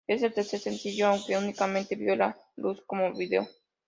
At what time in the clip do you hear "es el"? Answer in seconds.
0.07-0.33